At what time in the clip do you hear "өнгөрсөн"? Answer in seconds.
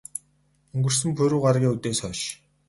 0.73-1.09